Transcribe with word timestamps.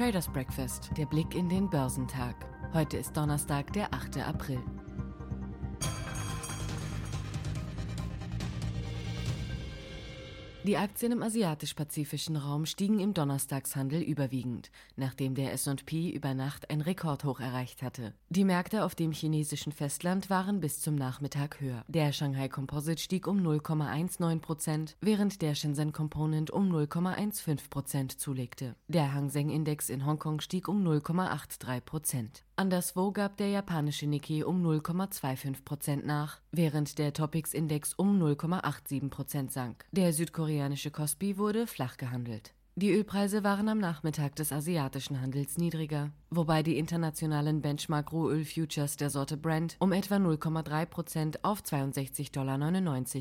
Traders 0.00 0.28
Breakfast, 0.28 0.90
der 0.96 1.04
Blick 1.04 1.34
in 1.34 1.50
den 1.50 1.68
Börsentag. 1.68 2.34
Heute 2.72 2.96
ist 2.96 3.14
Donnerstag, 3.14 3.70
der 3.74 3.92
8. 3.92 4.26
April. 4.26 4.58
Die 10.62 10.76
Aktien 10.76 11.12
im 11.12 11.22
asiatisch-pazifischen 11.22 12.36
Raum 12.36 12.66
stiegen 12.66 13.00
im 13.00 13.14
Donnerstagshandel 13.14 14.02
überwiegend, 14.02 14.70
nachdem 14.94 15.34
der 15.34 15.54
S&P 15.54 16.10
über 16.10 16.34
Nacht 16.34 16.68
ein 16.68 16.82
Rekordhoch 16.82 17.40
erreicht 17.40 17.80
hatte. 17.80 18.12
Die 18.28 18.44
Märkte 18.44 18.84
auf 18.84 18.94
dem 18.94 19.12
chinesischen 19.12 19.72
Festland 19.72 20.28
waren 20.28 20.60
bis 20.60 20.82
zum 20.82 20.96
Nachmittag 20.96 21.62
höher. 21.62 21.82
Der 21.88 22.12
Shanghai 22.12 22.48
Composite 22.48 23.00
stieg 23.00 23.26
um 23.26 23.38
0,19 23.38 24.40
Prozent, 24.40 24.96
während 25.00 25.40
der 25.40 25.54
Shenzhen 25.54 25.92
Component 25.92 26.50
um 26.50 26.70
0,15 26.70 27.70
Prozent 27.70 28.20
zulegte. 28.20 28.76
Der 28.86 29.14
Hang 29.14 29.30
Seng 29.30 29.48
Index 29.48 29.88
in 29.88 30.04
Hongkong 30.04 30.40
stieg 30.40 30.68
um 30.68 30.86
0,83 30.86 31.80
Prozent. 31.80 32.44
Anderswo 32.60 33.10
gab 33.10 33.38
der 33.38 33.48
japanische 33.48 34.06
Nikkei 34.06 34.44
um 34.44 34.62
0,25 34.62 35.64
Prozent 35.64 36.04
nach, 36.04 36.40
während 36.52 36.98
der 36.98 37.14
Topix-Index 37.14 37.94
um 37.94 38.22
0,87 38.22 39.08
Prozent 39.08 39.50
sank. 39.50 39.86
Der 39.92 40.12
südkoreanische 40.12 40.90
Kospi 40.90 41.38
wurde 41.38 41.66
flach 41.66 41.96
gehandelt. 41.96 42.52
Die 42.74 42.92
Ölpreise 42.92 43.44
waren 43.44 43.70
am 43.70 43.78
Nachmittag 43.78 44.36
des 44.36 44.52
asiatischen 44.52 45.22
Handels 45.22 45.56
niedriger, 45.56 46.10
wobei 46.28 46.62
die 46.62 46.76
internationalen 46.76 47.62
Benchmark-Rohöl-Futures 47.62 48.98
der 48.98 49.08
Sorte 49.08 49.38
Brent 49.38 49.76
um 49.78 49.92
etwa 49.92 50.16
0,3 50.16 50.84
Prozent 50.84 51.42
auf 51.42 51.62
62,99 51.62 52.30
Dollar 52.30 52.58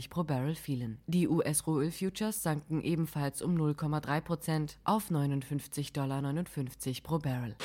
pro 0.09 0.23
Barrel 0.26 0.55
fielen. 0.55 0.99
Die 1.07 1.29
US-Rohöl-Futures 1.29 2.43
sanken 2.43 2.81
ebenfalls 2.81 3.41
um 3.41 3.55
0,3 3.55 4.20
Prozent 4.20 4.77
auf 4.84 5.09
59,59 5.09 5.93
Dollar 5.93 6.43
pro 7.04 7.20
Barrel. 7.20 7.55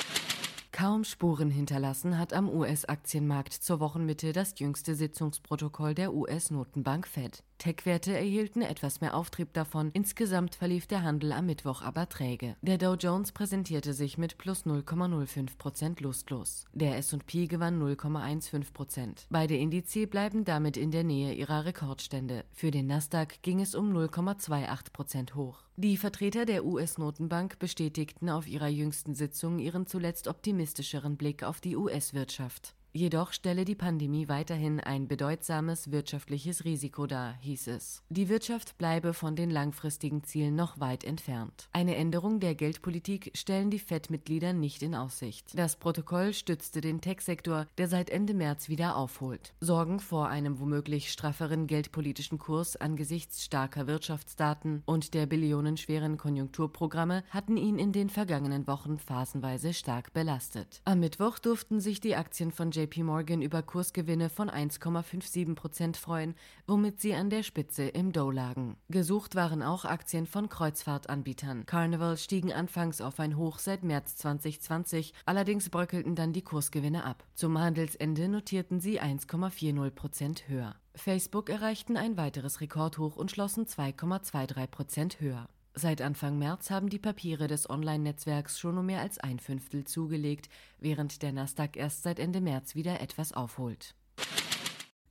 Kaum 0.75 1.05
Spuren 1.05 1.51
hinterlassen 1.51 2.19
hat 2.19 2.33
am 2.33 2.49
US-Aktienmarkt 2.49 3.53
zur 3.53 3.79
Wochenmitte 3.79 4.33
das 4.33 4.59
jüngste 4.59 4.93
Sitzungsprotokoll 4.93 5.95
der 5.95 6.13
US-Notenbank 6.13 7.07
Fed. 7.07 7.45
Tech-Werte 7.57 8.13
erhielten 8.13 8.61
etwas 8.61 9.01
mehr 9.01 9.15
Auftrieb 9.15 9.53
davon, 9.53 9.89
insgesamt 9.93 10.55
verlief 10.55 10.87
der 10.87 11.03
Handel 11.03 11.31
am 11.31 11.45
Mittwoch 11.45 11.81
aber 11.81 12.09
träge. 12.09 12.55
Der 12.61 12.77
Dow 12.77 12.95
Jones 12.95 13.31
präsentierte 13.31 13.93
sich 13.93 14.17
mit 14.17 14.37
plus 14.37 14.65
0,05 14.65 15.57
Prozent 15.57 16.01
lustlos. 16.01 16.65
Der 16.73 16.97
S&P 16.97 17.47
gewann 17.47 17.81
0,15 17.81 18.73
Prozent. 18.73 19.27
Beide 19.29 19.55
Indizes 19.55 20.09
bleiben 20.09 20.45
damit 20.45 20.77
in 20.77 20.91
der 20.91 21.03
Nähe 21.03 21.33
ihrer 21.33 21.65
Rekordstände. 21.65 22.43
Für 22.51 22.71
den 22.71 22.87
Nasdaq 22.87 23.41
ging 23.41 23.61
es 23.61 23.75
um 23.75 23.95
0,28 23.95 24.91
Prozent 24.91 25.35
hoch. 25.35 25.63
Die 25.77 25.97
Vertreter 25.97 26.45
der 26.45 26.65
US-Notenbank 26.65 27.59
bestätigten 27.59 28.29
auf 28.29 28.47
ihrer 28.47 28.69
jüngsten 28.69 29.13
Sitzung 29.13 29.59
ihren 29.59 29.87
zuletzt 29.87 30.27
optimistischeren 30.27 31.17
Blick 31.17 31.43
auf 31.43 31.59
die 31.59 31.75
US-Wirtschaft. 31.75 32.75
Jedoch 32.97 33.33
stelle 33.33 33.65
die 33.65 33.75
Pandemie 33.75 34.29
weiterhin 34.29 34.79
ein 34.79 35.09
bedeutsames 35.09 35.91
wirtschaftliches 35.91 36.63
Risiko 36.63 37.07
dar, 37.07 37.33
hieß 37.41 37.67
es. 37.67 38.01
Die 38.07 38.29
Wirtschaft 38.29 38.77
bleibe 38.77 39.13
von 39.13 39.35
den 39.35 39.49
langfristigen 39.49 40.23
Zielen 40.23 40.55
noch 40.55 40.79
weit 40.79 41.03
entfernt. 41.03 41.67
Eine 41.73 41.97
Änderung 41.97 42.39
der 42.39 42.55
Geldpolitik 42.55 43.31
stellen 43.35 43.69
die 43.69 43.79
FED-Mitglieder 43.79 44.53
nicht 44.53 44.81
in 44.81 44.95
Aussicht. 44.95 45.59
Das 45.59 45.75
Protokoll 45.75 46.33
stützte 46.33 46.79
den 46.79 47.01
Tech-Sektor, 47.01 47.67
der 47.77 47.89
seit 47.89 48.09
Ende 48.09 48.33
März 48.33 48.69
wieder 48.69 48.95
aufholt. 48.95 49.53
Sorgen 49.59 49.99
vor 49.99 50.29
einem 50.29 50.61
womöglich 50.61 51.11
strafferen 51.11 51.67
geldpolitischen 51.67 52.39
Kurs 52.39 52.77
angesichts 52.77 53.43
starker 53.43 53.87
Wirtschaftsdaten 53.87 54.83
und 54.85 55.13
der 55.13 55.25
billionenschweren 55.25 56.15
Konjunkturprogramme 56.15 57.25
hatten 57.29 57.57
ihn 57.57 57.77
in 57.77 57.91
den 57.91 58.09
vergangenen 58.09 58.67
Wochen 58.67 58.99
phasenweise 58.99 59.73
stark 59.73 60.13
belastet. 60.13 60.81
Am 60.85 61.01
Mittwoch 61.01 61.39
durften 61.39 61.81
sich 61.81 61.99
die 61.99 62.15
Aktien 62.15 62.53
von 62.53 62.71
J 62.71 62.84
JP 62.85 63.03
Morgan 63.03 63.41
über 63.41 63.63
Kursgewinne 63.63 64.29
von 64.29 64.47
1,57 64.47 65.55
Prozent 65.55 65.97
freuen, 65.97 66.35
womit 66.67 67.01
sie 67.01 67.15
an 67.15 67.31
der 67.31 67.41
Spitze 67.41 67.83
im 67.87 68.11
Dow 68.11 68.29
lagen. 68.29 68.77
Gesucht 68.89 69.33
waren 69.33 69.63
auch 69.63 69.85
Aktien 69.85 70.27
von 70.27 70.49
Kreuzfahrtanbietern. 70.49 71.65
Carnival 71.65 72.15
stiegen 72.17 72.53
anfangs 72.53 73.01
auf 73.01 73.19
ein 73.19 73.37
Hoch 73.37 73.57
seit 73.57 73.83
März 73.83 74.17
2020, 74.17 75.13
allerdings 75.25 75.69
bröckelten 75.69 76.13
dann 76.13 76.31
die 76.31 76.43
Kursgewinne 76.43 77.05
ab. 77.05 77.23
Zum 77.33 77.57
Handelsende 77.59 78.27
notierten 78.27 78.79
sie 78.79 79.01
1,40 79.01 79.89
Prozent 79.89 80.47
höher. 80.47 80.75
Facebook 80.93 81.49
erreichten 81.49 81.97
ein 81.97 82.17
weiteres 82.17 82.61
Rekordhoch 82.61 83.15
und 83.15 83.31
schlossen 83.31 83.65
2,23 83.65 84.67
Prozent 84.67 85.19
höher. 85.19 85.49
Seit 85.77 86.01
Anfang 86.01 86.39
März 86.39 86.69
haben 86.69 86.87
die 86.87 86.99
Papiere 86.99 87.47
des 87.47 87.69
Online-Netzwerks 87.69 88.57
schon 88.57 88.77
um 88.77 88.85
mehr 88.85 89.01
als 89.01 89.17
ein 89.17 89.39
Fünftel 89.39 89.83
zugelegt, 89.83 90.47
während 90.79 91.21
der 91.21 91.33
Nasdaq 91.33 91.75
erst 91.75 92.03
seit 92.03 92.17
Ende 92.17 92.39
März 92.39 92.75
wieder 92.75 93.01
etwas 93.01 93.33
aufholt. 93.33 93.93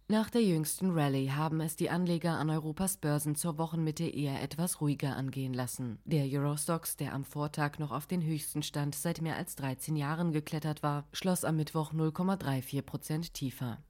Nach 0.08 0.30
der 0.30 0.42
jüngsten 0.42 0.90
Rallye 0.90 1.32
haben 1.32 1.60
es 1.60 1.76
die 1.76 1.90
Anleger 1.90 2.38
an 2.38 2.48
Europas 2.48 2.96
Börsen 2.96 3.36
zur 3.36 3.58
Wochenmitte 3.58 4.04
eher 4.04 4.42
etwas 4.42 4.80
ruhiger 4.80 5.16
angehen 5.16 5.52
lassen. 5.52 5.98
Der 6.06 6.24
Eurostox, 6.24 6.96
der 6.96 7.12
am 7.12 7.24
Vortag 7.24 7.78
noch 7.78 7.90
auf 7.90 8.06
den 8.06 8.22
höchsten 8.22 8.62
Stand 8.62 8.94
seit 8.94 9.20
mehr 9.20 9.36
als 9.36 9.56
13 9.56 9.96
Jahren 9.96 10.32
geklettert 10.32 10.82
war, 10.82 11.04
schloss 11.12 11.44
am 11.44 11.56
Mittwoch 11.56 11.92
0,34 11.92 12.80
Prozent 12.82 13.34
tiefer. 13.34 13.82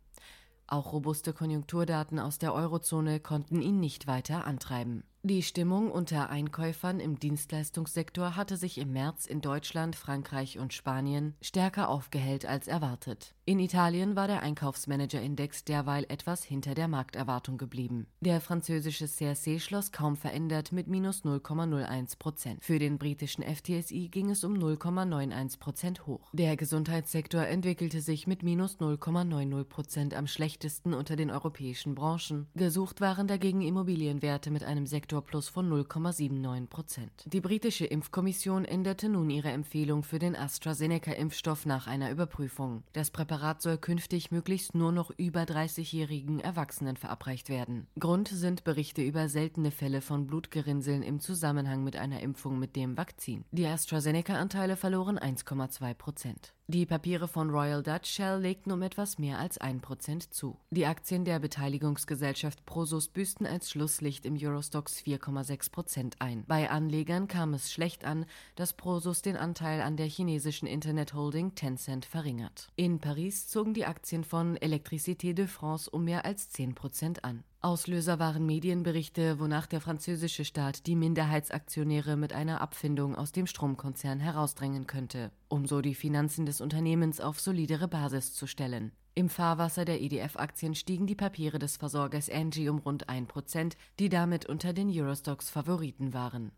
Auch 0.67 0.93
robuste 0.93 1.33
Konjunkturdaten 1.33 2.19
aus 2.19 2.39
der 2.39 2.53
Eurozone 2.53 3.21
konnten 3.21 3.62
ihn 3.62 3.79
nicht 3.79 4.09
weiter 4.09 4.45
antreiben. 4.45 5.05
Die 5.27 5.43
Stimmung 5.43 5.91
unter 5.91 6.29
Einkäufern 6.29 7.01
im 7.01 7.19
Dienstleistungssektor 7.19 8.37
hatte 8.37 8.59
sich 8.59 8.77
im 8.77 8.93
März 8.93 9.25
in 9.25 9.41
Deutschland, 9.41 9.97
Frankreich 9.97 10.59
und 10.59 10.75
Spanien 10.75 11.35
stärker 11.41 11.89
aufgehellt 11.89 12.45
als 12.45 12.69
erwartet. 12.69 13.35
In 13.47 13.59
Italien 13.59 14.17
war 14.17 14.27
der 14.27 14.43
Einkaufsmanager-Index 14.43 15.65
derweil 15.65 16.05
etwas 16.11 16.45
hinter 16.45 16.75
der 16.75 16.89
Markterwartung 16.89 17.57
geblieben. 17.57 18.07
Der 18.21 18.43
französische 18.43 19.07
CRC 19.07 19.62
schloss 19.62 19.93
kaum 19.93 20.17
verändert 20.17 20.73
mit 20.73 20.89
minus 20.89 21.25
0,01 21.25 22.19
Prozent. 22.19 22.62
Für 22.62 22.79
den 22.79 22.99
britischen 22.99 23.43
FTSI 23.45 24.11
ging 24.11 24.29
es 24.29 24.45
um 24.45 24.53
0,91 24.53 25.59
Prozent 25.59 26.06
hoch. 26.06 26.29
Der 26.35 26.59
Gesundheitssektor 26.59 27.47
entwickelte 27.47 28.03
sich 28.03 28.27
mit 28.27 28.43
minus 28.43 28.77
0,90 28.77 29.65
Prozent 29.65 30.15
am 30.15 30.27
schlechtesten 30.27 30.93
unter 30.93 31.17
den 31.17 31.31
europäischen 31.31 31.95
Branchen. 31.95 32.47
Gesucht 32.55 33.01
waren 33.01 33.27
dagegen 33.27 33.62
Immobilienwerte 33.62 34.51
mit 34.51 34.65
einem 34.65 34.87
Sektor 34.87 35.14
Sektorplus 35.15 35.49
von 35.49 35.71
0,79 35.71 36.67
Prozent. 36.67 37.25
Die 37.27 37.41
britische 37.41 37.87
Impfkommission 37.87 38.65
änderte 38.65 39.09
nun 39.09 39.31
ihre 39.31 39.51
Empfehlung 39.51 40.03
für 40.03 40.19
den 40.19 40.35
AstraZeneca-Impfstoff 40.35 41.67
nach 41.67 41.87
einer 41.87 42.11
Überprüfung. 42.11 42.83
Das 42.95 43.13
Präparat 43.13 43.63
soll 43.63 43.79
künftig 43.79 44.33
möglichst 44.33 44.75
nur 44.75 44.91
noch 44.91 45.13
über 45.17 45.43
30-jährigen 45.43 46.41
Erwachsenen 46.41 46.97
verabreicht 46.97 47.49
werden. 47.49 47.87
Grund 47.97 48.27
sind 48.27 48.65
Berichte 48.65 49.03
über 49.03 49.29
seltene 49.29 49.71
Fälle 49.71 50.01
von 50.01 50.27
Blutgerinnseln 50.27 51.05
im 51.05 51.21
Zusammenhang 51.21 51.85
mit 51.85 51.95
einer 51.95 52.19
Impfung 52.19 52.59
mit 52.59 52.75
dem 52.75 52.97
Vakzin. 52.97 53.45
Die 53.53 53.67
AstraZeneca-Anteile 53.67 54.75
verloren 54.75 55.17
1,2 55.17 55.95
Prozent. 55.95 56.55
Die 56.67 56.87
Papiere 56.87 57.29
von 57.29 57.51
Royal 57.51 57.83
Dutch 57.83 58.09
Shell 58.09 58.41
legten 58.41 58.73
um 58.73 58.81
etwas 58.81 59.19
mehr 59.19 59.39
als 59.39 59.61
1% 59.61 60.31
zu. 60.31 60.57
Die 60.71 60.87
Aktien 60.87 61.27
der 61.27 61.39
Beteiligungsgesellschaft 61.39 62.65
Prosus 62.65 63.09
büßten 63.09 63.47
als 63.47 63.69
Schlusslicht 63.69 64.25
im 64.25 64.39
Eurostox 64.41 65.03
4,6% 65.03 66.15
ein. 66.21 66.45
Bei 66.47 66.71
Anlegern 66.71 67.29
kam 67.29 67.53
es 67.53 67.71
schlecht 67.71 68.07
an, 68.07 68.25
dass 68.57 68.73
Prosus 68.73 69.21
den 69.21 69.37
Anteil 69.37 69.83
an 69.83 69.99
der 69.99 70.07
chinesischen 70.07 70.67
Internetholding 70.67 71.55
Tencent 71.55 72.07
verringert. 72.07 72.71
In 72.77 72.99
Paris 72.99 73.47
zogen 73.47 73.75
die 73.75 73.85
Aktien 73.85 74.25
von 74.25 74.57
Electricité 74.57 75.35
de 75.35 75.47
France 75.47 75.91
um 75.91 76.05
mehr 76.05 76.25
als 76.25 76.51
10% 76.51 77.21
an. 77.21 77.45
Auslöser 77.65 78.19
waren 78.19 78.45
Medienberichte, 78.45 79.41
wonach 79.41 79.67
der 79.67 79.81
französische 79.81 80.45
Staat 80.45 80.87
die 80.87 80.95
Minderheitsaktionäre 80.95 82.15
mit 82.15 82.35
einer 82.35 82.61
Abfindung 82.61 83.15
aus 83.15 83.33
dem 83.33 83.47
Stromkonzern 83.47 84.21
herausdrängen 84.21 84.87
könnte, 84.87 85.33
um 85.49 85.67
so 85.67 85.81
die 85.81 85.94
Finanzen 85.94 86.44
des 86.44 86.61
Unternehmens 86.61 87.23
auf 87.23 87.41
solidere 87.41 87.88
Basis 87.88 88.35
zu 88.35 88.47
stellen. 88.47 88.93
Im 89.15 89.31
Fahrwasser 89.31 89.87
der 89.87 90.03
EDF-Aktien 90.03 90.75
stiegen 90.75 91.06
die 91.06 91.15
Papiere 91.15 91.59
des 91.59 91.79
Versorgers 91.79 92.29
Angie 92.29 92.69
um 92.69 92.81
rund 92.81 93.09
1%, 93.09 93.73
die 93.99 94.11
damit 94.11 94.44
unter 94.44 94.75
den 94.75 94.91
Eurostox 94.91 95.49
Favoriten 95.49 96.12
waren. 96.12 96.53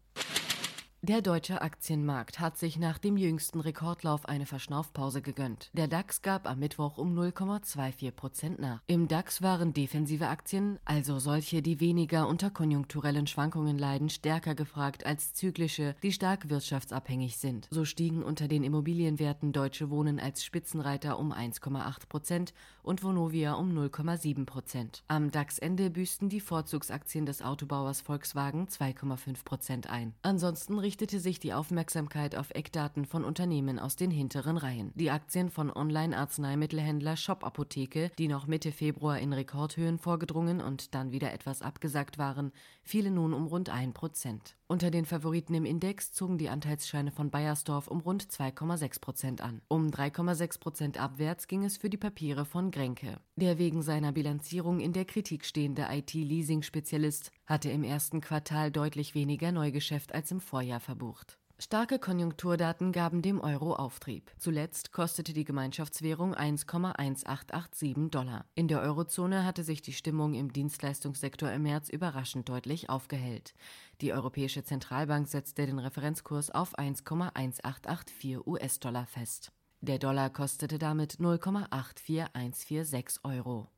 Der 1.08 1.22
deutsche 1.22 1.62
Aktienmarkt 1.62 2.40
hat 2.40 2.58
sich 2.58 2.80
nach 2.80 2.98
dem 2.98 3.16
jüngsten 3.16 3.60
Rekordlauf 3.60 4.26
eine 4.26 4.44
Verschnaufpause 4.44 5.22
gegönnt. 5.22 5.70
Der 5.72 5.86
DAX 5.86 6.20
gab 6.20 6.50
am 6.50 6.58
Mittwoch 6.58 6.98
um 6.98 7.16
0,24 7.16 8.10
Prozent 8.10 8.58
nach. 8.58 8.82
Im 8.88 9.06
DAX 9.06 9.40
waren 9.40 9.72
defensive 9.72 10.26
Aktien, 10.26 10.80
also 10.84 11.20
solche, 11.20 11.62
die 11.62 11.78
weniger 11.78 12.26
unter 12.26 12.50
konjunkturellen 12.50 13.28
Schwankungen 13.28 13.78
leiden, 13.78 14.08
stärker 14.10 14.56
gefragt 14.56 15.06
als 15.06 15.32
zyklische, 15.32 15.94
die 16.02 16.10
stark 16.10 16.48
wirtschaftsabhängig 16.48 17.36
sind. 17.36 17.68
So 17.70 17.84
stiegen 17.84 18.24
unter 18.24 18.48
den 18.48 18.64
Immobilienwerten 18.64 19.52
Deutsche 19.52 19.90
Wohnen 19.90 20.18
als 20.18 20.44
Spitzenreiter 20.44 21.20
um 21.20 21.32
1,8 21.32 22.08
Prozent 22.08 22.52
und 22.82 23.04
Vonovia 23.04 23.52
um 23.52 23.70
0,7 23.78 24.44
Prozent. 24.44 25.04
Am 25.06 25.30
DAX-Ende 25.30 25.88
büßten 25.88 26.30
die 26.30 26.40
Vorzugsaktien 26.40 27.26
des 27.26 27.42
Autobauers 27.42 28.00
Volkswagen 28.00 28.66
2,5 28.66 29.44
Prozent 29.44 29.88
ein. 29.88 30.14
Ansonsten 30.22 30.80
richtete 30.96 31.20
sich 31.20 31.38
die 31.38 31.52
Aufmerksamkeit 31.52 32.36
auf 32.36 32.52
Eckdaten 32.52 33.04
von 33.04 33.22
Unternehmen 33.22 33.78
aus 33.78 33.96
den 33.96 34.10
hinteren 34.10 34.56
Reihen. 34.56 34.92
Die 34.94 35.10
Aktien 35.10 35.50
von 35.50 35.70
Online-Arzneimittelhändler 35.70 37.18
Shop 37.18 37.44
Apotheke, 37.44 38.10
die 38.16 38.28
noch 38.28 38.46
Mitte 38.46 38.72
Februar 38.72 39.18
in 39.18 39.34
Rekordhöhen 39.34 39.98
vorgedrungen 39.98 40.62
und 40.62 40.94
dann 40.94 41.12
wieder 41.12 41.34
etwas 41.34 41.60
abgesagt 41.60 42.16
waren, 42.16 42.50
fielen 42.82 43.12
nun 43.12 43.34
um 43.34 43.46
rund 43.46 43.68
1 43.68 43.92
Prozent. 43.92 44.56
Unter 44.68 44.90
den 44.90 45.04
Favoriten 45.04 45.54
im 45.54 45.64
Index 45.64 46.10
zogen 46.10 46.38
die 46.38 46.48
Anteilsscheine 46.48 47.12
von 47.12 47.30
Bayersdorf 47.30 47.86
um 47.86 48.00
rund 48.00 48.24
2,6 48.24 49.00
Prozent 49.00 49.40
an. 49.40 49.62
Um 49.68 49.90
3,6 49.90 50.58
Prozent 50.58 51.00
abwärts 51.00 51.46
ging 51.46 51.64
es 51.64 51.76
für 51.76 51.88
die 51.88 51.96
Papiere 51.96 52.44
von 52.44 52.72
Grenke. 52.72 53.20
Der 53.36 53.58
wegen 53.58 53.82
seiner 53.82 54.10
Bilanzierung 54.10 54.80
in 54.80 54.92
der 54.92 55.04
Kritik 55.04 55.44
stehende 55.44 55.86
IT-Leasing-Spezialist 55.88 57.30
hatte 57.46 57.70
im 57.70 57.84
ersten 57.84 58.20
Quartal 58.20 58.72
deutlich 58.72 59.14
weniger 59.14 59.52
Neugeschäft 59.52 60.12
als 60.12 60.32
im 60.32 60.40
Vorjahr 60.40 60.80
verbucht. 60.80 61.38
Starke 61.58 61.98
Konjunkturdaten 61.98 62.92
gaben 62.92 63.22
dem 63.22 63.40
Euro 63.40 63.74
Auftrieb. 63.74 64.30
Zuletzt 64.36 64.92
kostete 64.92 65.32
die 65.32 65.44
Gemeinschaftswährung 65.44 66.34
1,1887 66.34 68.10
Dollar. 68.10 68.44
In 68.54 68.68
der 68.68 68.82
Eurozone 68.82 69.46
hatte 69.46 69.64
sich 69.64 69.80
die 69.80 69.94
Stimmung 69.94 70.34
im 70.34 70.52
Dienstleistungssektor 70.52 71.50
im 71.50 71.62
März 71.62 71.88
überraschend 71.88 72.50
deutlich 72.50 72.90
aufgehellt. 72.90 73.54
Die 74.02 74.12
Europäische 74.12 74.64
Zentralbank 74.64 75.28
setzte 75.28 75.64
den 75.64 75.78
Referenzkurs 75.78 76.50
auf 76.50 76.78
1,1884 76.78 78.46
US-Dollar 78.46 79.06
fest. 79.06 79.50
Der 79.80 79.98
Dollar 79.98 80.28
kostete 80.28 80.78
damit 80.78 81.20
0,84146 81.20 83.24
Euro. 83.24 83.70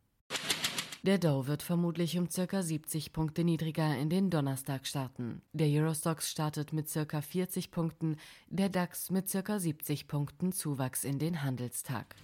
Der 1.05 1.19
Dow 1.19 1.47
wird 1.47 1.63
vermutlich 1.63 2.19
um 2.19 2.29
ca. 2.29 2.63
70 2.63 3.13
Punkte 3.13 3.45
niedriger 3.45 3.97
in 3.97 4.11
den 4.11 4.31
Donnerstag 4.31 4.87
starten. 4.87 5.43
Der 5.53 5.69
Eurostox 5.69 6.31
startet 6.31 6.73
mit 6.73 6.93
ca. 6.93 7.21
40 7.21 7.71
Punkten, 7.71 8.17
der 8.49 8.69
DAX 8.69 9.11
mit 9.11 9.31
ca. 9.31 9.61
70 9.61 10.09
Punkten 10.09 10.53
Zuwachs 10.53 11.05
in 11.05 11.19
den 11.21 11.43
Handelstag. 11.43 12.17